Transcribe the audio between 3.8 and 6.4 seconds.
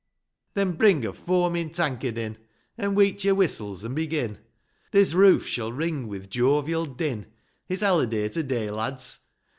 an' begin; This roof shall ring with